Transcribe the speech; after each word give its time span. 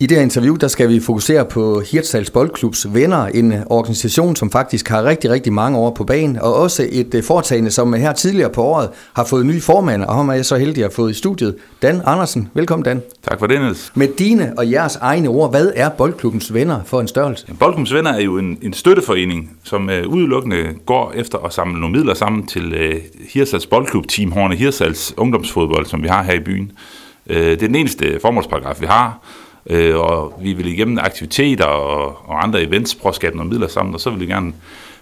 I 0.00 0.06
det 0.06 0.16
her 0.16 0.22
interview, 0.22 0.56
der 0.56 0.68
skal 0.68 0.88
vi 0.88 1.00
fokusere 1.00 1.44
på 1.44 1.80
Hirtshals 1.80 2.30
Boldklubs 2.30 2.94
venner, 2.94 3.26
en 3.26 3.54
organisation, 3.66 4.36
som 4.36 4.50
faktisk 4.50 4.88
har 4.88 5.04
rigtig, 5.04 5.30
rigtig 5.30 5.52
mange 5.52 5.78
år 5.78 5.90
på 5.90 6.04
banen, 6.04 6.38
og 6.38 6.54
også 6.54 6.88
et 6.92 7.14
øh, 7.14 7.22
foretagende, 7.22 7.70
som 7.70 7.92
her 7.92 8.12
tidligere 8.12 8.50
på 8.50 8.62
året 8.62 8.90
har 9.12 9.24
fået 9.24 9.46
ny 9.46 9.62
formand, 9.62 10.02
og 10.02 10.14
ham 10.14 10.28
er 10.28 10.32
jeg 10.32 10.44
så 10.44 10.56
heldig 10.56 10.84
at 10.84 10.90
have 10.90 10.94
fået 10.94 11.10
i 11.10 11.14
studiet. 11.14 11.56
Dan 11.82 12.02
Andersen, 12.04 12.48
velkommen 12.54 12.84
Dan. 12.84 13.02
Tak 13.28 13.38
for 13.38 13.46
det, 13.46 13.60
Niels. 13.60 13.92
Med 13.94 14.08
dine 14.18 14.52
og 14.58 14.70
jeres 14.70 14.96
egne 14.96 15.28
ord, 15.28 15.50
hvad 15.50 15.72
er 15.74 15.88
Boldklubbens 15.88 16.54
venner 16.54 16.80
for 16.84 17.00
en 17.00 17.08
størrelse? 17.08 17.46
Boldklubbens 17.46 17.94
venner 17.94 18.12
er 18.12 18.20
jo 18.20 18.38
en, 18.38 18.58
en 18.62 18.72
støtteforening, 18.72 19.50
som 19.64 19.88
uh, 19.88 20.12
udelukkende 20.12 20.64
går 20.86 21.12
efter 21.14 21.38
at 21.38 21.52
samle 21.52 21.80
nogle 21.80 21.96
midler 21.96 22.14
sammen 22.14 22.46
til 22.46 22.74
uh, 22.74 23.00
Hirtshals 23.28 23.66
Boldklub, 23.66 24.08
Team 24.08 24.32
Horne 24.32 24.56
Hirtshals 24.56 25.14
ungdomsfodbold, 25.16 25.86
som 25.86 26.02
vi 26.02 26.08
har 26.08 26.22
her 26.22 26.34
i 26.34 26.40
byen. 26.40 26.72
Uh, 27.30 27.36
det 27.36 27.52
er 27.52 27.56
den 27.56 27.74
eneste 27.74 28.18
formålsparagraf, 28.22 28.80
vi 28.80 28.86
har, 28.86 29.20
øh, 29.70 29.96
og 29.96 30.38
vi 30.42 30.52
vil 30.52 30.66
igennem 30.66 30.98
aktiviteter 30.98 31.64
og, 31.64 32.16
og 32.28 32.42
andre 32.42 32.62
events 32.62 32.94
prøve 32.94 33.10
at 33.10 33.16
skabe 33.16 33.36
nogle 33.36 33.50
midler 33.50 33.68
sammen, 33.68 33.94
og 33.94 34.00
så 34.00 34.10
vil 34.10 34.20
vi 34.20 34.26
gerne 34.26 34.52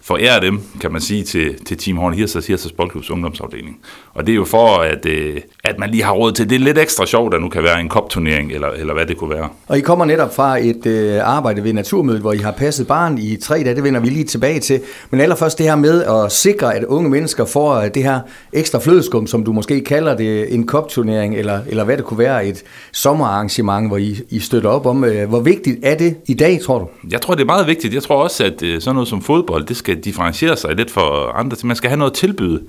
forære 0.04 0.40
dem, 0.40 0.60
kan 0.80 0.92
man 0.92 1.00
sige, 1.00 1.24
til, 1.24 1.64
til 1.64 1.76
Team 1.76 1.96
Horn 1.96 2.14
Hirsers, 2.14 2.46
Hirsers 2.46 2.72
Boldklubs 2.72 3.10
ungdomsafdeling. 3.10 3.78
Og 4.14 4.26
det 4.26 4.32
er 4.32 4.36
jo 4.36 4.44
for, 4.44 4.76
at, 4.76 5.06
øh, 5.06 5.40
at 5.64 5.78
man 5.78 5.90
lige 5.90 6.02
har 6.04 6.12
råd 6.12 6.32
til, 6.32 6.50
det 6.50 6.56
er 6.56 6.60
lidt 6.60 6.78
ekstra 6.78 7.06
sjovt, 7.06 7.34
at 7.34 7.40
nu 7.40 7.48
kan 7.48 7.62
være 7.62 7.80
en 7.80 7.88
kopturnering, 7.88 8.52
eller, 8.52 8.68
eller 8.68 8.94
hvad 8.94 9.06
det 9.06 9.16
kunne 9.16 9.30
være. 9.30 9.48
Og 9.68 9.78
I 9.78 9.80
kommer 9.80 10.04
netop 10.04 10.34
fra 10.34 10.58
et 10.58 10.86
øh, 10.86 11.20
arbejde 11.28 11.64
ved 11.64 11.72
Naturmødet, 11.72 12.20
hvor 12.20 12.32
I 12.32 12.38
har 12.38 12.52
passet 12.52 12.86
barn 12.86 13.18
i 13.18 13.36
tre 13.36 13.54
dage, 13.64 13.74
det 13.74 13.84
vender 13.84 14.00
vi 14.00 14.08
lige 14.08 14.24
tilbage 14.24 14.60
til. 14.60 14.80
Men 15.10 15.20
allerførst 15.20 15.58
det 15.58 15.66
her 15.66 15.76
med 15.76 16.04
at 16.04 16.32
sikre, 16.32 16.74
at 16.74 16.84
unge 16.84 17.10
mennesker 17.10 17.44
får 17.44 17.74
øh, 17.74 17.90
det 17.94 18.02
her 18.02 18.20
ekstra 18.52 18.78
flødeskum, 18.78 19.26
som 19.26 19.44
du 19.44 19.52
måske 19.52 19.84
kalder 19.84 20.16
det, 20.16 20.54
en 20.54 20.66
kopturnering, 20.66 21.36
eller, 21.36 21.60
eller 21.66 21.84
hvad 21.84 21.96
det 21.96 22.04
kunne 22.04 22.18
være, 22.18 22.46
et 22.46 22.62
sommerarrangement, 22.92 23.88
hvor 23.88 23.96
I, 23.96 24.18
I 24.30 24.38
støtter 24.38 24.70
op 24.70 24.86
om. 24.86 25.04
Øh, 25.04 25.28
hvor 25.28 25.40
vigtigt 25.40 25.78
er 25.82 25.94
det 25.94 26.16
i 26.26 26.34
dag, 26.34 26.60
tror 26.64 26.78
du? 26.78 26.88
Jeg 27.10 27.20
tror, 27.20 27.34
det 27.34 27.42
er 27.42 27.46
meget 27.46 27.66
vigtigt. 27.66 27.94
Jeg 27.94 28.02
tror 28.02 28.22
også, 28.22 28.44
at 28.44 28.62
øh, 28.62 28.80
sådan 28.80 28.94
noget 28.94 29.08
som 29.08 29.22
fodbold, 29.22 29.66
det 29.66 29.76
skal 29.76 29.93
skal 29.94 30.04
differentiere 30.04 30.56
sig 30.56 30.76
lidt 30.76 30.90
for 30.90 31.32
andre. 31.34 31.56
Man 31.64 31.76
skal 31.76 31.90
have 31.90 31.98
noget 31.98 32.10
at 32.10 32.16
tilbyde 32.16 32.62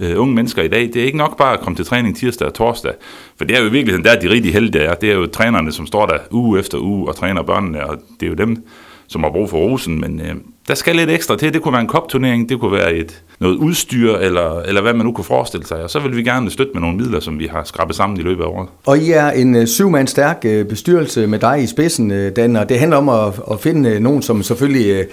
øh, 0.00 0.20
unge 0.20 0.34
mennesker 0.34 0.62
i 0.62 0.68
dag. 0.68 0.80
Det 0.80 0.96
er 0.96 1.04
ikke 1.04 1.18
nok 1.18 1.38
bare 1.38 1.52
at 1.52 1.60
komme 1.60 1.76
til 1.76 1.84
træning 1.84 2.16
tirsdag 2.16 2.46
og 2.46 2.54
torsdag, 2.54 2.92
for 3.36 3.44
det 3.44 3.56
er 3.56 3.60
jo 3.60 3.66
i 3.66 3.70
virkeligheden, 3.70 4.04
der 4.04 4.10
er 4.10 4.20
de 4.20 4.30
rigtig 4.30 4.52
heldige 4.52 4.84
er. 4.84 4.94
Det 4.94 5.10
er 5.10 5.14
jo 5.14 5.26
trænerne, 5.26 5.72
som 5.72 5.86
står 5.86 6.06
der 6.06 6.18
uge 6.30 6.58
efter 6.58 6.78
uge 6.78 7.08
og 7.08 7.16
træner 7.16 7.42
børnene, 7.42 7.86
og 7.86 7.98
det 8.20 8.26
er 8.26 8.30
jo 8.30 8.36
dem, 8.36 8.66
som 9.06 9.22
har 9.22 9.30
brug 9.30 9.50
for 9.50 9.58
rosen, 9.58 10.00
men 10.00 10.20
øh, 10.20 10.34
der 10.68 10.74
skal 10.74 10.96
lidt 10.96 11.10
ekstra 11.10 11.36
til. 11.36 11.54
Det 11.54 11.62
kunne 11.62 11.72
være 11.72 11.80
en 11.80 11.88
kopturnering, 11.88 12.48
det 12.48 12.60
kunne 12.60 12.72
være 12.72 12.94
et, 12.94 13.22
noget 13.42 13.56
udstyr, 13.56 14.14
eller, 14.14 14.60
eller 14.60 14.82
hvad 14.82 14.94
man 14.94 15.06
nu 15.06 15.12
kunne 15.12 15.24
forestille 15.24 15.66
sig. 15.66 15.82
Og 15.82 15.90
så 15.90 15.98
vil 15.98 16.16
vi 16.16 16.22
gerne 16.22 16.50
støtte 16.50 16.72
med 16.74 16.80
nogle 16.80 16.96
midler, 16.96 17.20
som 17.20 17.38
vi 17.38 17.46
har 17.46 17.64
skrabet 17.64 17.96
sammen 17.96 18.20
i 18.20 18.22
løbet 18.22 18.44
af 18.44 18.48
året. 18.48 18.68
Og 18.86 18.98
I 18.98 19.10
er 19.10 19.30
en 19.30 19.54
uh, 19.54 19.64
syv 19.64 19.96
stærk 20.06 20.44
uh, 20.44 20.66
bestyrelse 20.66 21.26
med 21.26 21.38
dig 21.38 21.62
i 21.62 21.66
spidsen, 21.66 22.10
uh, 22.10 22.28
Dan, 22.36 22.56
og 22.56 22.68
det 22.68 22.78
handler 22.78 22.96
om 22.96 23.08
at, 23.08 23.40
at 23.50 23.60
finde 23.60 24.00
nogen, 24.00 24.22
som 24.22 24.42
selvfølgelig 24.42 25.06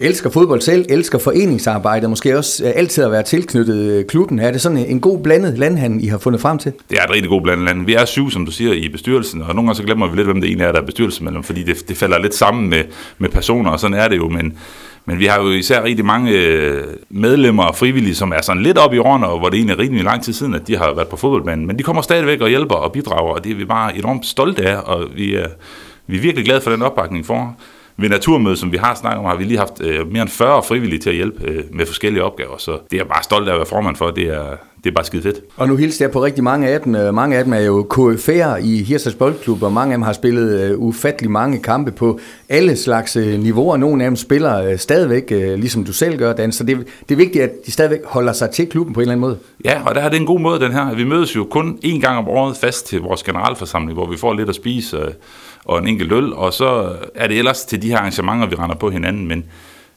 elsker 0.00 0.30
fodbold 0.30 0.60
selv, 0.60 0.86
elsker 0.88 1.18
foreningsarbejde, 1.18 2.08
måske 2.08 2.38
også 2.38 2.64
altid 2.64 3.04
at 3.04 3.10
være 3.10 3.22
tilknyttet 3.22 4.06
klubben. 4.06 4.38
Er 4.38 4.50
det 4.50 4.60
sådan 4.60 4.78
en 4.78 5.00
god 5.00 5.18
blandet 5.18 5.58
landhandel, 5.58 6.04
I 6.04 6.06
har 6.06 6.18
fundet 6.18 6.40
frem 6.40 6.58
til? 6.58 6.72
Det 6.90 6.98
er 6.98 7.04
et 7.04 7.10
rigtig 7.10 7.28
god 7.28 7.42
blandet 7.42 7.64
land. 7.64 7.86
Vi 7.86 7.94
er 7.94 8.04
syv, 8.04 8.30
som 8.30 8.44
du 8.46 8.52
siger, 8.52 8.72
i 8.72 8.88
bestyrelsen, 8.88 9.42
og 9.42 9.54
nogle 9.54 9.68
gange 9.68 9.76
så 9.76 9.82
glemmer 9.82 10.08
vi 10.08 10.16
lidt, 10.16 10.26
hvem 10.26 10.40
det 10.40 10.52
ene 10.52 10.64
er, 10.64 10.72
der 10.72 10.80
er 10.80 10.84
bestyrelsesmedlem, 10.84 11.42
fordi 11.42 11.62
det, 11.62 11.88
det 11.88 11.96
falder 11.96 12.18
lidt 12.18 12.34
sammen 12.34 12.70
med, 12.70 12.82
med 13.18 13.28
personer, 13.28 13.70
og 13.70 13.80
sådan 13.80 13.96
er 13.96 14.08
det 14.08 14.16
jo, 14.16 14.28
men 14.28 14.58
men 15.06 15.18
vi 15.18 15.26
har 15.26 15.42
jo 15.42 15.50
især 15.50 15.82
rigtig 15.82 16.04
mange 16.04 16.30
øh, 16.30 16.84
medlemmer 17.10 17.64
og 17.64 17.76
frivillige, 17.76 18.14
som 18.14 18.32
er 18.32 18.42
sådan 18.42 18.62
lidt 18.62 18.78
op 18.78 18.94
i 18.94 18.98
årene, 18.98 19.26
og 19.26 19.38
hvor 19.38 19.48
det 19.48 19.56
egentlig 19.56 19.74
er 19.74 19.78
rigtig 19.78 20.04
lang 20.04 20.22
tid 20.22 20.32
siden, 20.32 20.54
at 20.54 20.66
de 20.66 20.76
har 20.76 20.94
været 20.94 21.08
på 21.08 21.16
fodboldbanen. 21.16 21.66
Men 21.66 21.78
de 21.78 21.82
kommer 21.82 22.02
stadigvæk 22.02 22.40
og 22.40 22.48
hjælper 22.48 22.74
og 22.74 22.92
bidrager, 22.92 23.34
og 23.34 23.44
det 23.44 23.52
er 23.52 23.56
vi 23.56 23.64
bare 23.64 23.96
enormt 23.96 24.26
stolte 24.26 24.68
af, 24.68 24.76
og 24.84 25.04
vi 25.14 25.34
er, 25.34 25.46
vi 26.06 26.16
er 26.16 26.20
virkelig 26.20 26.44
glade 26.44 26.60
for 26.60 26.70
den 26.70 26.82
opbakning 26.82 27.26
for 27.26 27.56
ved 27.96 28.08
Naturmødet, 28.08 28.58
som 28.58 28.72
vi 28.72 28.76
har 28.76 28.94
snakket 28.94 29.18
om, 29.18 29.24
har 29.24 29.36
vi 29.36 29.44
lige 29.44 29.58
haft 29.58 29.80
øh, 29.80 30.12
mere 30.12 30.22
end 30.22 30.30
40 30.30 30.62
frivillige 30.62 30.98
til 30.98 31.10
at 31.10 31.16
hjælpe 31.16 31.44
øh, 31.44 31.64
med 31.70 31.86
forskellige 31.86 32.24
opgaver, 32.24 32.58
så 32.58 32.72
det 32.72 32.92
er 32.92 32.96
jeg 32.96 33.08
bare 33.08 33.22
stolt 33.22 33.48
af 33.48 33.52
at 33.52 33.58
være 33.58 33.66
formand 33.66 33.96
for, 33.96 34.10
det 34.10 34.24
er, 34.28 34.56
det 34.86 34.92
er 34.92 34.94
bare 34.94 35.04
skide 35.04 35.22
fedt. 35.22 35.40
Og 35.56 35.68
nu 35.68 35.76
hilser 35.76 36.04
jeg 36.04 36.12
på 36.12 36.24
rigtig 36.24 36.44
mange 36.44 36.68
af 36.68 36.80
dem. 36.80 36.94
Øh, 36.94 37.14
mange 37.14 37.36
af 37.36 37.44
dem 37.44 37.52
er 37.52 37.60
jo 37.60 37.86
KF'er 37.94 38.56
i 38.56 38.82
Hirsals 38.82 39.14
Boldklub, 39.14 39.62
og 39.62 39.72
mange 39.72 39.92
af 39.92 39.96
dem 39.96 40.02
har 40.02 40.12
spillet 40.12 40.74
uh, 40.74 40.82
ufattelig 40.82 41.30
mange 41.30 41.58
kampe 41.58 41.92
på 41.92 42.18
alle 42.48 42.76
slags 42.76 43.16
uh, 43.16 43.22
niveauer. 43.22 43.76
Nogle 43.76 44.04
af 44.04 44.10
dem 44.10 44.16
spiller 44.16 44.76
stadigvæk, 44.76 45.30
ligesom 45.30 45.84
du 45.84 45.92
selv 45.92 46.18
gør, 46.18 46.32
Dan. 46.32 46.52
Så 46.52 46.64
det, 46.64 46.78
det 47.08 47.14
er 47.14 47.16
vigtigt, 47.16 47.44
at 47.44 47.50
de 47.66 47.72
stadigvæk 47.72 48.04
holder 48.04 48.32
sig 48.32 48.50
til 48.50 48.66
klubben 48.66 48.94
på 48.94 49.00
en 49.00 49.02
eller 49.02 49.12
anden 49.12 49.20
måde. 49.20 49.38
Ja, 49.64 49.82
og 49.86 49.94
der 49.94 50.00
er 50.00 50.08
det 50.08 50.20
en 50.20 50.26
god 50.26 50.40
måde, 50.40 50.60
den 50.60 50.72
her. 50.72 50.94
Vi 50.94 51.04
mødes 51.04 51.36
jo 51.36 51.44
kun 51.44 51.78
én 51.84 52.00
gang 52.00 52.18
om 52.18 52.28
året 52.28 52.56
fast 52.56 52.86
til 52.86 53.00
vores 53.00 53.22
generalforsamling, 53.22 53.94
hvor 53.94 54.10
vi 54.10 54.16
får 54.16 54.34
lidt 54.34 54.48
at 54.48 54.54
spise, 54.54 54.98
og 55.64 55.78
en 55.78 55.88
enkelt 55.88 56.12
øl, 56.12 56.32
og 56.32 56.52
så 56.52 56.92
er 57.14 57.26
det 57.26 57.38
ellers 57.38 57.64
til 57.64 57.82
de 57.82 57.88
her 57.88 57.98
arrangementer, 57.98 58.46
vi 58.48 58.54
render 58.54 58.76
på 58.76 58.90
hinanden, 58.90 59.28
men 59.28 59.44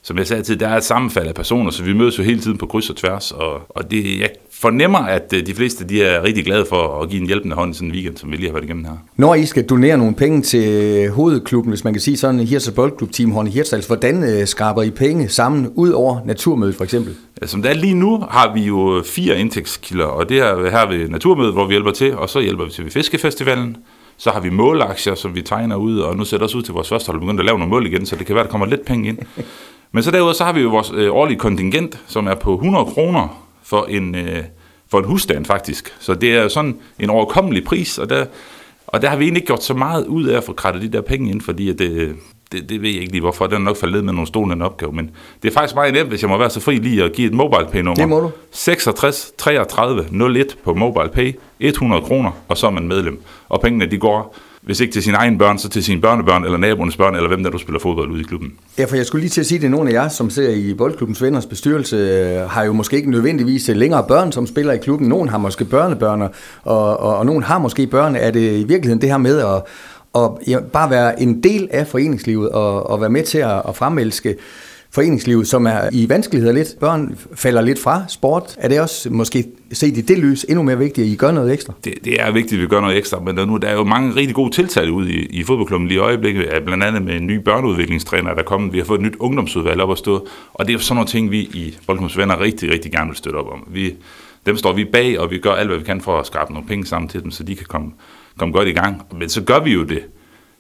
som 0.10 0.18
jeg 0.18 0.28
sagde 0.28 0.44
til, 0.44 0.60
der 0.60 0.68
er 0.68 0.78
et 0.78 0.84
sammenfald 0.84 1.28
af 1.28 1.36
personer, 1.36 1.72
så 1.72 1.84
vi 1.84 1.94
mødes 1.94 2.18
jo 2.18 2.24
hele 2.24 2.40
tiden 2.40 2.58
på 2.58 2.66
kryds 2.66 2.90
og 2.90 2.96
tværs, 2.96 3.32
og, 3.32 3.62
og 3.70 3.92
det, 3.92 4.20
jeg 4.20 4.30
fornemmer, 4.52 5.00
at 5.00 5.34
øh, 5.36 5.46
de 5.46 5.54
fleste 5.54 5.84
de 5.84 6.04
er 6.04 6.24
rigtig 6.24 6.46
glade 6.46 6.66
for 6.70 7.02
at 7.02 7.10
give 7.10 7.22
en 7.22 7.28
hjælpende 7.28 7.56
hånd 7.56 7.72
i 7.72 7.74
sådan 7.74 7.88
en 7.88 7.94
weekend, 7.94 8.18
som 8.18 8.32
vi 8.32 8.36
lige 8.36 8.48
har 8.48 8.54
været 8.54 8.64
igennem 8.64 8.86
her. 8.86 8.92
Når 9.16 9.36
I 9.36 9.46
skal 9.46 9.66
donere 9.66 9.98
nogle 9.98 10.16
penge 10.16 10.42
til 10.42 11.10
hovedklubben, 11.10 11.72
hvis 11.72 11.84
man 11.84 11.94
kan 11.94 12.02
sige 12.02 12.18
sådan, 12.18 12.40
Hirtshals 12.40 12.76
Boldklub 12.76 13.12
Team 13.12 13.32
Horne 13.32 13.50
Hirtshals, 13.50 13.88
hvordan 13.88 14.24
øh, 14.24 14.48
skraber 14.48 14.84
I 14.84 14.90
penge 14.90 15.30
sammen 15.30 15.72
ud 15.76 15.90
over 15.90 16.20
Naturmødet 16.26 16.76
for 16.76 16.84
eksempel? 16.84 17.16
Som 17.46 17.62
det 17.62 17.72
er 17.72 17.76
lige 17.76 17.96
nu, 17.96 18.24
har 18.30 18.54
vi 18.54 18.62
jo 18.62 19.04
fire 19.06 19.40
indtægtskilder, 19.40 20.06
og 20.06 20.30
det 20.30 20.40
er 20.40 20.70
her 20.70 20.88
ved 20.90 21.10
Naturmødet, 21.10 21.54
hvor 21.54 21.66
vi 21.66 21.74
hjælper 21.74 21.92
til, 21.92 22.16
og 22.16 22.30
så 22.30 22.40
hjælper 22.40 22.66
vi 22.66 22.72
til 22.72 22.84
ved 22.84 22.92
Fiskefestivalen, 22.92 23.78
så 24.18 24.30
har 24.30 24.40
vi 24.40 24.50
målaktier, 24.50 25.16
som 25.16 25.36
vi 25.36 25.42
tegner 25.42 25.76
ud, 25.76 26.00
og 26.00 26.18
nu 26.18 26.26
sætter 26.26 26.46
os 26.46 26.56
ud 26.56 26.62
til 26.62 26.74
vores 26.74 26.90
første 26.90 27.12
hold, 27.12 27.20
begyndt 27.20 27.40
at 27.40 27.46
lave 27.46 27.58
nogle 27.58 27.72
mål 27.72 27.88
igen, 27.88 28.06
så 28.06 28.16
det 28.16 28.26
kan 28.26 28.36
være, 28.36 28.44
der 28.44 28.52
kommer 28.52 28.68
lidt 28.68 28.86
penge 28.86 29.10
ind. 29.10 29.18
Men 29.92 30.04
så 30.04 30.12
derudover, 30.12 30.34
så 30.34 30.44
har 30.44 30.54
vi 30.54 30.62
jo 30.62 30.70
vores 30.70 30.92
øh, 30.96 31.16
årlige 31.16 31.40
kontingent, 31.40 32.00
som 32.08 32.28
er 32.28 32.36
på 32.36 32.54
100 32.54 32.86
kroner 32.86 33.46
for 33.64 33.86
en, 33.90 34.16
øh, 34.16 34.44
for 34.92 35.00
en 35.00 35.06
husstand 35.06 35.46
faktisk. 35.46 35.96
Så 36.00 36.14
det 36.14 36.36
er 36.36 36.48
sådan 36.48 36.78
en 37.00 37.10
overkommelig 37.10 37.64
pris, 37.64 37.98
og 37.98 38.10
der, 38.10 38.26
og 38.88 39.02
der 39.02 39.10
har 39.10 39.18
vi 39.18 39.24
egentlig 39.24 39.42
ikke 39.42 39.48
gjort 39.48 39.64
så 39.64 39.74
meget 39.74 40.06
ud 40.06 40.24
af 40.26 40.38
at 40.38 40.44
få 40.44 40.54
krattet 40.54 40.82
de 40.82 40.88
der 40.88 41.02
penge 41.02 41.32
ind, 41.32 41.42
fordi 41.42 41.70
at 41.70 41.80
det, 41.80 42.16
det, 42.52 42.70
det 42.70 42.82
ved 42.82 42.90
jeg 42.90 43.00
ikke 43.00 43.12
lige 43.12 43.22
hvorfor. 43.22 43.48
Den 43.48 43.56
er 43.56 43.60
nok 43.60 43.78
faldet 43.78 44.04
med 44.04 44.14
nogle 44.14 44.28
stående 44.28 44.66
opgave, 44.66 44.92
men 44.92 45.12
det 45.44 45.50
er 45.50 45.54
faktisk 45.54 45.76
meget 45.76 45.94
nemt, 45.94 46.10
hvis 46.10 46.22
jeg 46.22 46.30
må 46.30 46.38
være 46.38 46.50
så 46.50 46.60
fri 46.60 46.76
lige 46.76 47.04
at 47.04 47.14
give 47.14 47.28
et 47.28 47.34
mobile 47.34 47.68
pay 47.72 47.80
nummer. 47.80 47.96
Det 47.96 48.10
må 48.10 48.20
du. 48.20 48.32
66 48.52 49.32
33 49.38 50.06
01 50.40 50.58
på 50.64 50.74
mobile 50.74 51.10
pay, 51.10 51.34
100 51.60 52.02
kroner, 52.02 52.32
og 52.48 52.58
så 52.58 52.68
er 52.68 52.72
man 52.72 52.88
medlem. 52.88 53.22
Og 53.50 53.62
pengene 53.62 53.86
de 53.86 53.98
går 53.98 54.36
hvis 54.62 54.80
ikke 54.80 54.94
til 54.94 55.04
sine 55.04 55.18
egne 55.18 55.38
børn, 55.38 55.58
så 55.58 55.70
til 55.70 55.84
sine 55.84 56.02
børnebørn, 56.02 56.44
eller 56.44 56.58
naboens 56.58 56.98
børn, 56.98 57.16
eller 57.16 57.28
hvem 57.28 57.44
der 57.44 57.50
du 57.50 57.58
spiller 57.58 57.80
fodbold 57.80 58.12
ude 58.12 58.22
i 58.22 58.24
klubben. 58.24 58.54
Ja, 58.78 58.86
for 58.86 58.96
jeg 58.96 59.06
skulle 59.06 59.22
lige 59.22 59.30
til 59.30 59.42
at 59.42 59.48
sige, 59.48 59.58
at 59.58 59.62
det 59.62 59.72
nogle 59.72 59.90
af 59.90 59.94
jer, 59.94 60.08
som 60.08 60.30
ser 60.30 60.50
i 60.50 60.74
Boldklubbens 60.74 61.22
Venners 61.22 61.46
bestyrelse, 61.46 61.96
øh, 61.96 62.50
har 62.50 62.64
jo 62.64 62.74
måske 62.74 62.98
ikke 62.98 63.12
nødvendigvis 63.12 63.70
øh, 63.70 63.76
længere 63.76 64.06
børn, 64.08 64.32
som 64.32 64.48
spiller 64.48 64.74
i 64.74 64.78
klubben. 64.78 65.08
Nogen 65.08 65.30
har 65.30 65.38
måske 65.38 65.66
børnebørn, 65.66 66.22
og, 66.22 66.32
og, 66.64 66.98
og 66.98 67.26
nogen 67.26 67.44
har 67.44 67.60
måske 67.60 67.88
børn. 67.88 68.16
Er 68.16 68.32
det 68.32 68.60
i 68.60 68.64
virkeligheden 68.64 69.02
det 69.02 69.10
her 69.10 69.18
med 69.18 69.40
at, 69.40 69.62
at 70.16 70.32
ja, 70.48 70.60
bare 70.60 70.90
være 70.90 71.22
en 71.22 71.44
del 71.44 71.68
af 71.72 71.88
foreningslivet 71.88 72.50
og, 72.50 72.90
og 72.90 73.02
være 73.02 73.10
med 73.10 73.24
til 73.24 73.38
at, 73.38 73.62
at 73.68 73.76
fremelske 73.76 74.36
foreningslivet, 74.92 75.48
som 75.48 75.66
er 75.66 75.90
i 75.92 76.10
vanskeligheder 76.10 76.54
lidt. 76.54 76.68
Børn 76.80 77.18
falder 77.34 77.62
lidt 77.62 77.80
fra 77.80 78.04
sport. 78.08 78.56
Er 78.58 78.68
det 78.68 78.82
også 78.82 79.10
måske 79.10 79.46
set 79.72 79.98
i 79.98 80.02
det 80.02 80.18
lys 80.18 80.46
endnu 80.50 80.64
mere 80.64 80.78
vigtigt, 80.78 81.06
at 81.06 81.12
I 81.12 81.16
gør 81.16 81.32
noget 81.32 81.54
ekstra? 81.54 81.74
Det, 81.84 81.94
det 82.04 82.22
er 82.22 82.32
vigtigt, 82.32 82.54
at 82.54 82.62
vi 82.62 82.68
gør 82.68 82.82
noget 82.82 82.98
ekstra, 82.98 83.20
men 83.20 83.38
der, 83.38 83.46
nu, 83.46 83.58
der 83.58 83.68
er 83.68 83.74
jo 83.74 83.84
mange 83.84 84.16
rigtig 84.16 84.36
gode 84.36 84.52
tiltag 84.52 84.92
ude 84.92 85.12
i, 85.12 85.26
i 85.26 85.44
fodboldklubben 85.44 85.88
lige 85.88 85.98
i 85.98 86.00
øjeblikket, 86.00 86.46
blandt 86.66 86.84
andet 86.84 87.02
med 87.02 87.16
en 87.16 87.28
ny 87.28 87.36
børneudviklingstræner, 87.36 88.34
der 88.34 88.40
er 88.40 88.46
kommet. 88.46 88.74
Vi 88.74 88.78
har 88.78 88.86
fået 88.86 88.98
et 88.98 89.06
nyt 89.06 89.16
ungdomsudvalg 89.20 89.82
op 89.82 89.92
at 89.92 89.98
stå, 89.98 90.28
og 90.54 90.66
det 90.66 90.72
er 90.72 90.74
jo 90.74 90.80
sådan 90.80 90.96
nogle 90.96 91.08
ting, 91.08 91.32
vi 91.32 91.40
i 91.40 91.78
Boldklubens 91.88 92.18
Venner 92.18 92.42
rigtig, 92.42 92.72
rigtig 92.72 92.92
gerne 92.92 93.08
vil 93.08 93.18
støtte 93.18 93.38
op 93.38 93.52
om. 93.52 93.68
Vi, 93.68 93.96
dem 94.46 94.58
står 94.58 94.74
vi 94.74 94.86
bag, 94.86 95.20
og 95.20 95.32
vi 95.32 95.38
gør 95.38 95.52
alt, 95.52 95.68
hvad 95.68 95.78
vi 95.78 95.84
kan 95.84 96.02
for 96.02 96.20
at 96.20 96.28
skaffe 96.28 96.54
nogle 96.54 96.68
penge 96.68 96.86
sammen 96.86 97.10
til 97.10 97.24
dem, 97.24 97.32
så 97.32 97.44
de 97.44 97.56
kan 97.56 97.66
komme, 97.70 97.92
komme 98.38 98.54
godt 98.54 98.68
i 98.68 98.72
gang. 98.72 99.02
Men 99.20 99.30
så 99.30 99.42
gør 99.42 99.60
vi 99.60 99.74
jo 99.74 99.84
det 99.84 100.02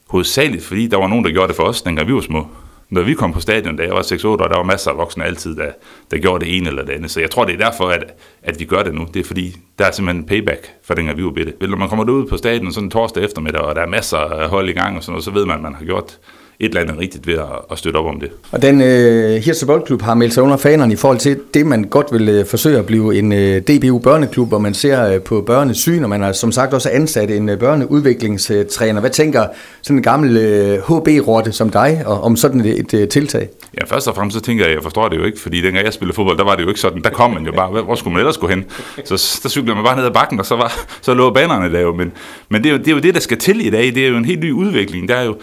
hovedsageligt, 0.07 0.63
fordi 0.63 0.87
der 0.87 0.97
var 0.97 1.07
nogen, 1.07 1.25
der 1.25 1.31
gjorde 1.31 1.47
det 1.47 1.55
for 1.55 1.63
os, 1.63 1.81
dengang 1.81 2.07
vi 2.07 2.13
var 2.13 2.21
små 2.21 2.47
når 2.89 3.01
vi 3.01 3.13
kom 3.13 3.33
på 3.33 3.39
stadion, 3.39 3.75
da 3.75 3.83
jeg 3.83 3.93
var 3.93 4.01
6-8 4.01 4.27
år, 4.27 4.35
der 4.35 4.57
var 4.57 4.63
masser 4.63 4.91
af 4.91 4.97
voksne 4.97 5.25
altid, 5.25 5.55
der, 5.55 5.71
der 6.11 6.17
gjorde 6.17 6.45
det 6.45 6.57
ene 6.57 6.67
eller 6.67 6.85
det 6.85 6.93
andet. 6.93 7.11
Så 7.11 7.19
jeg 7.19 7.31
tror, 7.31 7.45
det 7.45 7.53
er 7.53 7.69
derfor, 7.69 7.89
at, 7.89 8.03
at 8.43 8.59
vi 8.59 8.65
gør 8.65 8.83
det 8.83 8.95
nu. 8.95 9.07
Det 9.13 9.19
er 9.19 9.23
fordi, 9.23 9.55
der 9.79 9.85
er 9.85 9.91
simpelthen 9.91 10.25
payback 10.25 10.73
for 10.83 10.93
dengang 10.93 11.17
vi 11.17 11.23
var 11.23 11.31
bitte. 11.31 11.53
Når 11.61 11.77
man 11.77 11.89
kommer 11.89 12.09
ud 12.09 12.25
på 12.25 12.37
stadion 12.37 12.73
sådan 12.73 12.87
en 12.87 12.91
torsdag 12.91 13.23
eftermiddag, 13.23 13.61
og 13.61 13.75
der 13.75 13.81
er 13.81 13.87
masser 13.87 14.17
af 14.17 14.49
hold 14.49 14.69
i 14.69 14.73
gang 14.73 14.97
og 14.97 15.03
sådan 15.03 15.11
noget, 15.11 15.23
så 15.23 15.31
ved 15.31 15.45
man, 15.45 15.55
at 15.55 15.61
man 15.61 15.75
har 15.75 15.85
gjort 15.85 16.19
et 16.59 16.67
eller 16.67 16.81
andet 16.81 16.99
rigtigt 16.99 17.27
ved 17.27 17.33
at, 17.33 17.45
at 17.71 17.77
støtte 17.77 17.97
op 17.97 18.05
om 18.05 18.19
det. 18.19 18.29
Og 18.51 18.61
den 18.61 18.81
øh, 18.81 19.35
Hirse 19.35 19.65
Boldklub 19.65 20.01
har 20.01 20.13
meldt 20.13 20.33
sig 20.33 20.43
under 20.43 20.57
fanerne 20.57 20.93
i 20.93 20.95
forhold 20.95 21.17
til 21.17 21.39
det, 21.53 21.65
man 21.65 21.83
godt 21.83 22.07
vil 22.11 22.29
øh, 22.29 22.45
forsøge 22.45 22.77
at 22.77 22.85
blive 22.85 23.19
en 23.19 23.31
øh, 23.31 23.61
DBU 23.61 23.99
børneklub, 23.99 24.47
hvor 24.47 24.59
man 24.59 24.73
ser 24.73 25.13
øh, 25.13 25.21
på 25.21 25.41
børnesyn, 25.41 26.03
og 26.03 26.09
man 26.09 26.21
har 26.21 26.31
som 26.31 26.51
sagt 26.51 26.73
også 26.73 26.89
ansat 26.89 27.31
en 27.31 27.49
øh, 27.49 27.59
børneudviklingstræner. 27.59 28.99
Hvad 28.99 29.09
tænker 29.09 29.47
sådan 29.81 29.97
en 29.97 30.03
gammel 30.03 30.37
øh, 30.37 30.79
HB-rotte 30.79 31.51
som 31.51 31.69
dig 31.69 32.03
og, 32.05 32.21
om 32.21 32.35
sådan 32.35 32.59
et, 32.61 32.79
et, 32.79 32.93
et 32.93 33.09
tiltag? 33.09 33.49
Ja, 33.79 33.85
først 33.85 34.07
og 34.07 34.15
fremmest 34.15 34.35
så 34.35 34.41
tænker 34.41 34.65
jeg, 34.65 34.75
jeg 34.75 34.83
forstår 34.83 35.09
det 35.09 35.17
jo 35.17 35.23
ikke, 35.23 35.39
fordi 35.39 35.61
dengang 35.61 35.85
jeg 35.85 35.93
spillede 35.93 36.15
fodbold, 36.15 36.37
der 36.37 36.43
var 36.43 36.55
det 36.55 36.63
jo 36.63 36.67
ikke 36.67 36.79
sådan, 36.79 37.01
der 37.03 37.09
kom 37.09 37.31
man 37.31 37.45
jo 37.45 37.51
bare, 37.51 37.81
hvor 37.81 37.95
skulle 37.95 38.13
man 38.13 38.19
ellers 38.19 38.37
gå 38.37 38.47
hen? 38.47 38.65
Så 39.05 39.39
der 39.43 39.49
cyklede 39.49 39.75
man 39.75 39.83
bare 39.83 39.95
ned 39.95 40.05
ad 40.05 40.11
bakken, 40.11 40.39
og 40.39 40.45
så, 40.45 40.55
var, 40.55 40.73
så 41.01 41.13
lå 41.13 41.33
banerne 41.33 41.73
der 41.73 41.79
jo. 41.79 41.95
Men, 41.95 42.11
men 42.49 42.63
det, 42.63 42.69
er 42.69 42.73
jo, 42.73 42.79
det 42.79 42.87
er 42.87 42.91
jo 42.91 42.99
det, 42.99 43.13
der 43.13 43.19
skal 43.19 43.37
til 43.37 43.65
i 43.65 43.69
dag. 43.69 43.95
Det 43.95 44.05
er 44.05 44.09
jo 44.09 44.17
en 44.17 44.25
helt 44.25 44.39
ny 44.39 44.51
udvikling. 44.51 45.09
Der 45.09 45.15
er 45.15 45.23
jo, 45.23 45.35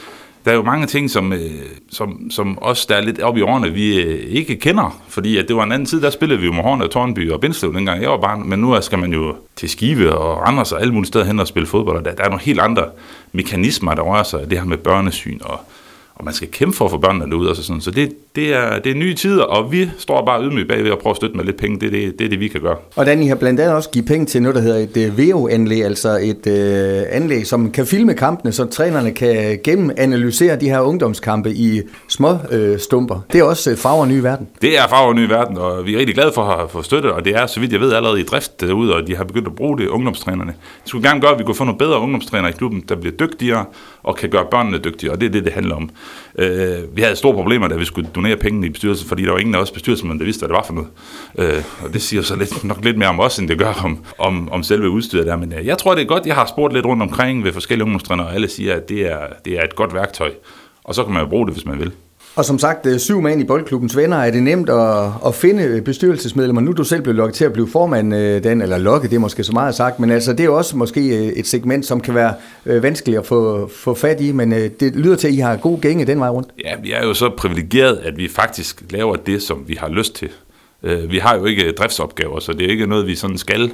der 0.46 0.52
er 0.52 0.56
jo 0.56 0.62
mange 0.62 0.86
ting, 0.86 1.10
som, 1.10 1.32
øh, 1.32 1.40
som, 1.90 2.30
som 2.30 2.58
også 2.58 2.86
der 2.88 2.94
er 2.94 3.00
lidt 3.00 3.20
op 3.20 3.36
i 3.36 3.40
årene, 3.40 3.70
vi 3.70 4.00
øh, 4.00 4.30
ikke 4.30 4.56
kender. 4.56 5.02
Fordi 5.08 5.36
at 5.36 5.48
det 5.48 5.56
var 5.56 5.64
en 5.64 5.72
anden 5.72 5.86
tid, 5.86 6.00
der 6.00 6.10
spillede 6.10 6.40
vi 6.40 6.46
jo 6.46 6.52
med 6.52 6.62
Horn 6.62 6.82
og 6.82 6.90
Tornby 6.90 7.30
og 7.30 7.40
Bindslev 7.40 7.74
dengang 7.74 8.02
jeg 8.02 8.10
var 8.10 8.20
barn. 8.20 8.48
Men 8.48 8.58
nu 8.58 8.80
skal 8.80 8.98
man 8.98 9.12
jo 9.12 9.36
til 9.56 9.68
Skive 9.68 10.14
og 10.14 10.40
Randers 10.40 10.72
og 10.72 10.80
alle 10.80 10.94
mulige 10.94 11.06
steder 11.06 11.24
hen 11.24 11.40
og 11.40 11.46
spille 11.46 11.66
fodbold. 11.66 11.98
Og 11.98 12.04
der, 12.04 12.14
der 12.14 12.24
er 12.24 12.28
nogle 12.28 12.42
helt 12.42 12.60
andre 12.60 12.84
mekanismer, 13.32 13.94
der 13.94 14.02
rører 14.02 14.22
sig. 14.22 14.50
Det 14.50 14.58
her 14.58 14.64
med 14.64 14.76
børnesyn 14.76 15.38
og 15.44 15.60
og 16.16 16.24
man 16.24 16.34
skal 16.34 16.48
kæmpe 16.50 16.76
for 16.76 16.84
at 16.84 16.90
få 16.90 16.98
børnene 16.98 17.30
derude. 17.30 17.50
Og 17.50 17.56
så, 17.56 17.62
sådan. 17.62 17.80
så 17.80 17.90
det, 17.90 18.12
det, 18.36 18.54
er, 18.54 18.78
det 18.78 18.92
er 18.92 18.96
nye 18.96 19.14
tider, 19.14 19.42
og 19.42 19.72
vi 19.72 19.90
står 19.98 20.24
bare 20.24 20.42
ydmygt 20.42 20.68
bagved 20.68 20.90
og 20.90 20.98
prøver 20.98 21.12
at 21.12 21.16
støtte 21.16 21.36
med 21.36 21.44
lidt 21.44 21.56
penge. 21.56 21.80
Det 21.80 21.86
er 21.86 21.90
det, 21.90 22.18
det, 22.18 22.24
er 22.24 22.28
det, 22.28 22.40
vi 22.40 22.48
kan 22.48 22.60
gøre. 22.60 22.76
Og 22.96 23.06
Dan, 23.06 23.22
I 23.22 23.26
har 23.26 23.34
blandt 23.34 23.60
andet 23.60 23.76
også 23.76 23.90
givet 23.90 24.06
penge 24.06 24.26
til 24.26 24.42
noget, 24.42 24.54
der 24.54 24.60
hedder 24.60 24.78
et 24.78 25.10
uh, 25.10 25.18
VO-anlæg, 25.18 25.84
altså 25.84 26.18
et 26.22 26.46
uh, 26.46 27.16
anlæg, 27.16 27.46
som 27.46 27.70
kan 27.70 27.86
filme 27.86 28.14
kampene, 28.14 28.52
så 28.52 28.64
trænerne 28.64 29.12
kan 29.12 29.58
gennemanalysere 29.64 30.56
de 30.56 30.68
her 30.68 30.80
ungdomskampe 30.80 31.50
i 31.50 31.82
små 32.08 32.30
uh, 32.30 32.78
stumper. 32.78 33.20
Det 33.32 33.40
er 33.40 33.44
også 33.44 33.70
uh, 33.70 33.76
farver 33.76 34.06
ny 34.06 34.18
verden. 34.18 34.48
Det 34.62 34.78
er 34.78 34.88
farver 34.88 35.12
ny 35.12 35.26
verden, 35.28 35.58
og 35.58 35.86
vi 35.86 35.94
er 35.94 35.98
rigtig 35.98 36.14
glade 36.14 36.32
for 36.34 36.42
at 36.42 36.70
få 36.70 36.82
støtte, 36.82 37.12
og 37.12 37.24
det 37.24 37.36
er, 37.36 37.46
så 37.46 37.60
vidt 37.60 37.72
jeg 37.72 37.80
ved, 37.80 37.92
allerede 37.92 38.20
i 38.20 38.24
drift 38.24 38.60
derude, 38.60 38.94
og 38.94 39.06
de 39.06 39.16
har 39.16 39.24
begyndt 39.24 39.48
at 39.48 39.54
bruge 39.54 39.78
det, 39.78 39.88
ungdomstrænerne. 39.88 40.54
Det 40.82 40.88
skulle 40.88 41.08
gerne 41.08 41.20
gøre, 41.20 41.32
at 41.32 41.38
vi 41.38 41.44
kunne 41.44 41.54
få 41.54 41.64
nogle 41.64 41.78
bedre 41.78 42.00
ungdomstrænere 42.00 42.50
i 42.50 42.52
klubben, 42.52 42.84
der 42.88 42.96
bliver 42.96 43.16
dygtigere 43.16 43.64
og 44.02 44.16
kan 44.16 44.30
gøre 44.30 44.44
børnene 44.50 44.78
dygtigere, 44.78 45.14
og 45.14 45.20
det 45.20 45.26
er 45.26 45.30
det, 45.30 45.44
det 45.44 45.52
handler 45.52 45.74
om. 45.74 45.90
Øh, 46.38 46.96
vi 46.96 47.02
havde 47.02 47.16
store 47.16 47.34
problemer, 47.34 47.68
da 47.68 47.76
vi 47.76 47.84
skulle 47.84 48.08
donere 48.26 48.36
penge 48.42 48.66
i 48.66 48.70
bestyrelsen, 48.70 49.08
fordi 49.08 49.22
der 49.24 49.30
var 49.30 49.38
ingen 49.38 49.54
af 49.54 49.58
os 49.58 49.70
bestyrelsesmænd, 49.70 50.18
der 50.18 50.24
vidste, 50.24 50.40
hvad 50.40 50.48
det 50.48 50.54
var 50.54 50.64
for 50.64 50.74
noget. 50.74 50.88
Øh, 51.38 51.64
og 51.84 51.92
det 51.92 52.02
siger 52.02 52.22
så 52.22 52.36
lidt, 52.36 52.64
nok 52.64 52.84
lidt 52.84 52.98
mere 52.98 53.08
om 53.08 53.20
os, 53.20 53.38
end 53.38 53.48
det 53.48 53.58
gør 53.58 53.72
om, 53.84 54.04
om, 54.18 54.48
om 54.52 54.62
selve 54.62 54.90
udstyret 54.90 55.26
der. 55.26 55.36
Men 55.36 55.52
øh, 55.52 55.66
jeg 55.66 55.78
tror, 55.78 55.94
det 55.94 56.02
er 56.02 56.06
godt. 56.06 56.26
Jeg 56.26 56.34
har 56.34 56.46
spurgt 56.46 56.74
lidt 56.74 56.86
rundt 56.86 57.02
omkring 57.02 57.44
ved 57.44 57.52
forskellige 57.52 57.84
ungdomstrænere, 57.84 58.26
og 58.26 58.34
alle 58.34 58.48
siger, 58.48 58.74
at 58.74 58.88
det 58.88 59.12
er, 59.12 59.18
det 59.44 59.58
er 59.58 59.62
et 59.62 59.76
godt 59.76 59.94
værktøj. 59.94 60.30
Og 60.84 60.94
så 60.94 61.04
kan 61.04 61.12
man 61.12 61.22
jo 61.22 61.28
bruge 61.28 61.46
det, 61.46 61.54
hvis 61.54 61.66
man 61.66 61.78
vil. 61.78 61.92
Og 62.36 62.44
som 62.44 62.58
sagt, 62.58 62.86
øh, 62.86 62.98
syv 62.98 63.20
mand 63.20 63.40
i 63.40 63.44
Boldklubbens 63.44 63.96
venner, 63.96 64.16
er 64.16 64.30
det 64.30 64.42
nemt 64.42 64.70
at, 64.70 65.08
at 65.26 65.34
finde 65.34 65.82
bestyrelsesmedlemmer. 65.84 66.62
Nu 66.62 66.70
er 66.70 66.74
du 66.74 66.84
selv 66.84 67.02
blevet 67.02 67.16
lukket 67.16 67.34
til 67.34 67.44
at 67.44 67.52
blive 67.52 67.68
formand, 67.68 68.14
øh, 68.14 68.44
den, 68.44 68.62
eller 68.62 68.78
lokket, 68.78 69.10
det 69.10 69.16
er 69.16 69.20
måske 69.20 69.44
så 69.44 69.52
meget 69.52 69.74
sagt, 69.74 70.00
men 70.00 70.10
altså, 70.10 70.32
det 70.32 70.46
er 70.46 70.50
også 70.50 70.76
måske 70.76 71.00
øh, 71.00 71.26
et 71.26 71.46
segment, 71.46 71.86
som 71.86 72.00
kan 72.00 72.14
være 72.14 72.34
vanskeligt 72.64 73.18
at 73.18 73.26
få, 73.26 73.70
få 73.76 73.94
fat 73.94 74.20
i, 74.20 74.32
men 74.32 74.52
det 74.52 74.96
lyder 74.96 75.16
til, 75.16 75.28
at 75.28 75.34
I 75.34 75.38
har 75.38 75.56
god 75.56 75.80
gænge 75.80 76.06
den 76.06 76.20
vej 76.20 76.28
rundt. 76.28 76.48
Ja, 76.64 76.74
vi 76.82 76.92
er 76.92 77.06
jo 77.06 77.14
så 77.14 77.30
privilegeret, 77.36 77.96
at 77.96 78.16
vi 78.16 78.28
faktisk 78.28 78.82
laver 78.90 79.16
det, 79.16 79.42
som 79.42 79.64
vi 79.66 79.74
har 79.80 79.88
lyst 79.88 80.14
til. 80.14 80.28
Vi 81.08 81.18
har 81.18 81.36
jo 81.36 81.44
ikke 81.44 81.72
driftsopgaver, 81.72 82.40
så 82.40 82.52
det 82.52 82.66
er 82.66 82.70
ikke 82.70 82.86
noget, 82.86 83.06
vi 83.06 83.14
sådan 83.14 83.38
skal 83.38 83.70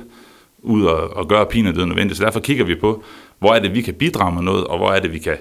ud 0.62 0.85
og, 0.85 1.17
og 1.17 1.29
gøre 1.29 1.47
pinedød 1.47 1.87
nødvendigt. 1.87 2.19
Så 2.19 2.25
derfor 2.25 2.41
kigger 2.41 2.65
vi 2.65 2.75
på, 2.75 3.03
hvor 3.38 3.53
er 3.53 3.61
det, 3.61 3.75
vi 3.75 3.81
kan 3.81 3.94
bidrage 3.94 4.35
med 4.35 4.43
noget, 4.43 4.65
og 4.65 4.79
hvor 4.79 4.91
er 4.91 5.00
det, 5.00 5.12
vi 5.12 5.19
kan 5.19 5.37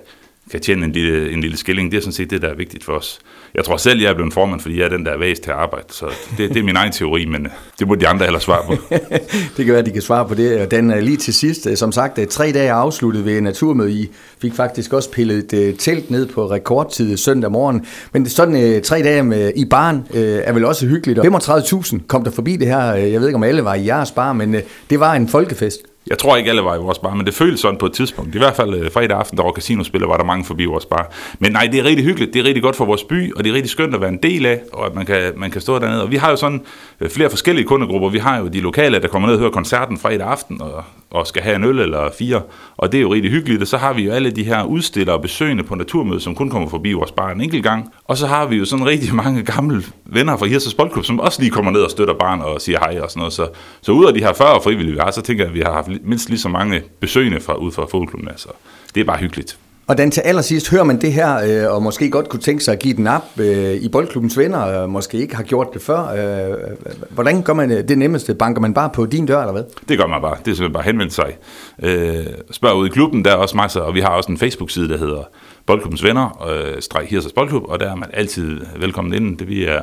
kan 0.52 0.62
tjene 0.62 0.86
en 0.86 0.92
lille, 0.92 1.32
en 1.32 1.42
lille 1.42 1.58
skilling. 1.58 1.92
Det 1.92 1.98
er 1.98 2.02
sådan 2.02 2.14
set 2.14 2.30
det, 2.30 2.42
der 2.42 2.48
er 2.48 2.56
vigtigt 2.56 2.84
for 2.84 2.94
os. 2.94 3.20
Jeg 3.56 3.66
tror 3.66 3.78
selv, 3.78 4.02
jeg 4.02 4.10
er 4.10 4.14
blevet 4.14 4.34
formand, 4.34 4.60
fordi 4.60 4.80
jeg 4.80 4.86
er 4.86 4.90
den, 4.90 5.06
der 5.06 5.12
er 5.12 5.18
væst 5.18 5.44
til 5.44 5.52
at 5.52 5.58
arbejde. 5.58 5.86
Så 5.90 6.06
det, 6.38 6.50
det 6.50 6.58
er 6.58 6.64
min 6.64 6.76
egen 6.76 6.92
teori, 6.92 7.26
men 7.26 7.46
øh, 7.46 7.52
det 7.80 7.88
må 7.88 7.96
de 7.96 8.08
andre 8.08 8.26
heller 8.26 8.40
svare 8.40 8.64
på. 8.68 8.96
det 9.58 9.66
kan 9.66 9.68
være, 9.68 9.78
at 9.78 9.86
de 9.86 9.92
kan 9.92 10.02
svare 10.02 10.28
på 10.28 10.36
det. 10.36 10.62
Og 10.62 10.72
den 10.72 10.92
er 10.92 10.98
øh, 10.98 11.04
lige 11.04 11.18
til 11.18 11.34
sidst, 11.34 11.68
øh, 11.68 11.78
som 11.78 11.92
sagt, 11.92 12.20
tre 12.30 12.52
dage 12.52 12.72
afsluttet 12.72 13.26
ved 13.26 13.42
Naturmøde. 13.42 13.92
I 13.92 14.10
fik 14.42 14.54
faktisk 14.54 14.94
også 14.94 15.12
pillet 15.12 15.54
et 15.54 15.76
telt 15.80 16.12
ned 16.12 16.28
på 16.28 16.52
rekordtid 16.52 17.18
søndag 17.18 17.52
morgen. 17.52 17.86
Men 18.14 18.30
sådan 18.30 18.84
tre 18.84 19.02
dage 19.04 19.24
med, 19.24 19.52
i 19.56 19.66
barn 19.66 20.08
er 20.14 20.54
vel 20.54 20.66
også 20.66 20.88
hyggeligt. 20.88 21.20
35.000 21.20 22.08
kom 22.08 22.24
der 22.24 22.32
forbi 22.32 22.56
det 22.56 22.68
her. 22.68 22.84
Jeg 22.94 23.20
ved 23.20 23.28
ikke, 23.28 23.36
om 23.36 23.44
alle 23.44 23.64
var 23.64 23.76
i 23.76 23.86
jeres 23.86 24.12
bar, 24.12 24.34
men 24.34 24.56
det 24.90 25.00
var 25.00 25.14
en 25.14 25.28
folkefest. 25.28 25.91
Jeg 26.12 26.18
tror 26.18 26.38
ikke 26.38 26.50
alle 26.50 26.64
var 26.64 26.76
i 26.76 26.80
vores 26.80 27.00
bar, 27.00 27.14
men 27.14 27.26
det 27.26 27.34
føltes 27.34 27.60
sådan 27.60 27.78
på 27.78 27.86
et 27.86 27.94
tidspunkt. 27.94 28.36
I 28.36 28.38
hvert 28.38 28.56
fald 28.56 28.74
øh, 28.74 28.92
fredag 28.92 29.18
aften, 29.18 29.38
der 29.38 29.44
var 29.44 29.52
casinospiller, 29.52 30.08
var 30.08 30.18
der 30.18 30.24
mange 30.24 30.46
forbi 30.46 30.66
vores 30.66 30.86
bar. 30.86 31.12
Men 31.40 31.52
nej, 31.52 31.70
det 31.72 31.80
er 31.80 31.84
rigtig 31.84 32.06
hyggeligt, 32.06 32.34
det 32.34 32.40
er 32.40 32.44
rigtig 32.44 32.64
godt 32.64 32.76
for 32.76 32.86
vores 32.86 33.04
by, 33.04 33.34
og 33.34 33.44
det 33.44 33.50
er 33.50 33.54
rigtig 33.54 33.70
skønt 33.70 33.96
at 33.96 34.02
være 34.02 34.10
en 34.10 34.20
del 34.24 34.46
af, 34.46 34.62
og 34.74 34.86
at 34.86 34.96
man 34.96 35.06
kan, 35.06 35.34
man 35.36 35.52
kan 35.52 35.62
stå 35.62 35.80
dernede. 35.80 36.04
Og 36.04 36.12
vi 36.12 36.16
har 36.16 36.30
jo 36.30 36.36
sådan 36.36 36.62
øh, 37.02 37.10
flere 37.10 37.30
forskellige 37.30 37.66
kundegrupper. 37.66 38.10
Vi 38.10 38.18
har 38.18 38.40
jo 38.40 38.48
de 38.48 38.60
lokale, 38.60 39.00
der 39.00 39.08
kommer 39.08 39.28
ned 39.28 39.36
og 39.36 39.40
hører 39.40 39.52
koncerten 39.52 39.98
fredag 39.98 40.28
aften, 40.28 40.62
og, 40.62 40.84
og 41.12 41.28
skal 41.28 41.42
have 41.42 41.56
en 41.56 41.64
øl 41.64 41.80
eller 41.80 42.10
fire, 42.20 42.42
og 42.78 42.92
det 42.92 42.98
er 42.98 43.02
jo 43.02 43.14
rigtig 43.14 43.32
hyggeligt. 43.32 43.62
Og 43.62 43.68
så 43.68 43.78
har 43.78 43.94
vi 43.94 44.04
jo 44.04 44.12
alle 44.12 44.32
de 44.32 44.44
her 44.44 44.64
udstillere 44.64 45.16
og 45.16 45.22
besøgende 45.22 45.64
på 45.64 45.76
naturmødet, 45.76 46.22
som 46.22 46.36
kun 46.36 46.50
kommer 46.50 46.70
forbi 46.70 46.94
vores 46.94 47.12
bar 47.12 47.32
en 47.32 47.42
enkelt 47.42 47.64
gang. 47.64 47.94
Og 48.06 48.18
så 48.18 48.28
har 48.28 48.46
vi 48.46 48.56
jo 48.56 48.66
sådan 48.66 48.86
rigtig 48.86 49.16
mange 49.16 49.44
gamle 49.44 49.84
venner 50.06 50.38
fra 50.38 50.46
Hirsers 50.46 50.74
Boldklub, 50.74 51.06
som 51.06 51.20
også 51.20 51.42
lige 51.42 51.52
kommer 51.52 51.72
ned 51.72 51.82
og 51.82 51.92
støtter 51.92 52.14
barn 52.14 52.42
og 52.42 52.62
siger 52.62 52.80
hej 52.80 53.00
og 53.00 53.10
sådan 53.10 53.20
noget. 53.20 53.34
Så, 53.34 53.48
så 53.82 53.92
ud 53.92 54.06
af 54.06 54.14
de 54.14 54.20
her 54.20 54.34
40 54.34 54.62
frivillige, 54.64 54.94
vi 54.94 55.00
har, 55.00 55.12
så 55.12 55.22
tænker 55.22 55.44
jeg, 55.44 55.50
at 55.50 55.56
vi 55.56 55.62
har 55.62 55.74
haft 55.74 55.88
mindst 56.04 56.30
lige 56.30 56.40
så 56.40 56.50
mange 56.50 56.82
besøgende 57.00 57.40
fra, 57.40 57.56
ud 57.56 57.72
fra 57.72 57.82
fodboldklubben. 57.82 58.30
Altså, 58.30 58.50
det 58.96 59.02
er 59.02 59.06
bare 59.06 59.18
hyggeligt. 59.18 59.58
Og 59.88 59.98
den 59.98 60.12
til 60.12 60.22
allersidst, 60.22 60.70
hører 60.70 60.84
man 60.84 61.02
det 61.02 61.14
her, 61.14 61.66
øh, 61.66 61.76
og 61.76 61.84
måske 61.84 62.10
godt 62.10 62.30
kunne 62.30 62.40
tænke 62.40 62.64
sig 62.64 62.72
at 62.72 62.80
give 62.80 62.94
den 62.94 63.08
op 63.08 63.26
øh, 63.38 63.74
i 63.74 63.90
Boldklubbens 63.90 64.38
venner, 64.38 64.58
og 64.58 64.90
måske 64.90 65.18
ikke 65.18 65.36
har 65.36 65.44
gjort 65.44 65.68
det 65.74 65.82
før. 65.82 66.08
Øh, 66.08 66.58
hvordan 67.10 67.44
gør 67.44 67.54
man 67.54 67.70
det 67.88 67.98
nemmeste? 67.98 68.34
Banker 68.34 68.62
man 68.62 68.74
bare 68.74 68.90
på 68.90 69.06
din 69.06 69.26
dør, 69.26 69.40
eller 69.40 69.52
hvad? 69.52 69.64
Det 69.90 69.98
gør 69.98 70.08
man 70.08 70.22
bare. 70.22 70.36
Det 70.46 70.52
er 70.52 70.56
simpelthen 70.56 70.74
bare 70.74 70.84
henvendt 70.84 71.14
sig. 71.14 71.38
Øh, 71.84 72.26
spørg 72.52 72.76
ud 72.76 72.88
i 72.88 72.90
klubben, 72.90 73.26
der 73.26 73.32
er 73.32 73.36
også 73.36 73.58
masser, 73.58 73.82
og 73.82 73.94
vi 73.94 74.00
har 74.00 74.10
også 74.10 74.32
en 74.32 74.38
Facebook-side, 74.38 74.90
der 74.90 74.98
hedder 74.98 75.24
Boldklubbens 75.66 76.04
venner, 76.04 76.48
øh, 76.50 76.82
streg 76.82 77.08
Hirsers 77.10 77.34
Boldklub, 77.34 77.64
og 77.68 77.80
der 77.80 77.92
er 77.92 77.96
man 77.96 78.10
altid 78.14 78.60
velkommen 78.78 79.14
inden. 79.14 79.36
Det 79.40 79.48
vi 79.48 79.66
er, 79.66 79.82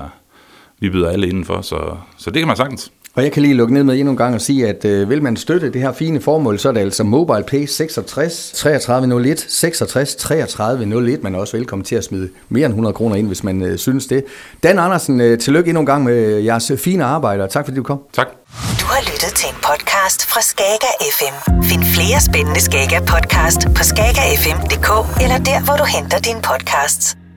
vi 0.78 0.90
byder 0.90 1.10
alle 1.10 1.28
indenfor, 1.28 1.60
så, 1.60 1.96
så 2.18 2.30
det 2.30 2.40
kan 2.40 2.46
man 2.48 2.56
sagtens. 2.56 2.92
Og 3.18 3.24
jeg 3.24 3.32
kan 3.32 3.42
lige 3.42 3.54
lukke 3.54 3.74
ned 3.74 3.84
med 3.84 3.94
endnu 3.94 4.10
en 4.10 4.16
gang 4.16 4.34
og 4.34 4.40
sige, 4.40 4.68
at 4.68 4.84
øh, 4.84 5.10
vil 5.10 5.22
man 5.22 5.36
støtte 5.36 5.72
det 5.72 5.80
her 5.80 5.92
fine 5.92 6.20
formål, 6.20 6.58
så 6.58 6.68
er 6.68 6.72
det 6.72 6.80
altså 6.80 7.04
MobilePay 7.04 7.66
66 7.66 8.52
3301 8.54 9.44
66 9.48 10.14
3301. 10.16 11.22
Man 11.22 11.34
er 11.34 11.38
også 11.38 11.56
velkommen 11.56 11.84
til 11.84 11.96
at 11.96 12.04
smide 12.04 12.28
mere 12.48 12.66
end 12.66 12.72
100 12.72 12.94
kroner 12.94 13.16
ind, 13.16 13.26
hvis 13.26 13.44
man 13.44 13.62
øh, 13.62 13.78
synes 13.78 14.06
det. 14.06 14.24
Dan 14.62 14.78
Andersen, 14.78 15.20
øh, 15.20 15.38
tillykke 15.38 15.68
endnu 15.68 15.80
en 15.80 15.86
gang 15.86 16.04
med 16.04 16.40
jeres 16.40 16.72
fine 16.84 17.04
arbejde, 17.04 17.44
og 17.44 17.50
tak 17.50 17.64
fordi 17.64 17.76
du 17.76 17.82
kom. 17.82 18.00
Tak. 18.12 18.28
Du 18.80 18.86
har 18.86 19.00
lyttet 19.12 19.32
til 19.36 19.48
en 19.48 19.56
podcast 19.68 20.26
fra 20.26 20.40
Skager 20.40 20.94
FM. 21.18 21.62
Find 21.62 21.82
flere 21.84 22.20
spændende 22.20 22.60
Skager 22.60 23.00
podcast 23.00 23.60
på 23.76 23.82
skagerfm.dk 23.84 24.90
eller 25.22 25.38
der, 25.38 25.64
hvor 25.64 25.76
du 25.76 25.84
henter 25.84 26.18
dine 26.18 26.40
podcasts. 26.42 27.27